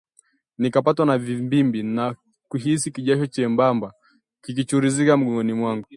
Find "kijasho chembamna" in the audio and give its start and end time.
2.91-3.91